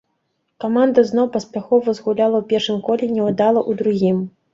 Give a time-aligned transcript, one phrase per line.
[0.63, 4.17] Каманда зноў паспяхова згуляла ў першым коле і няўдала ў другім.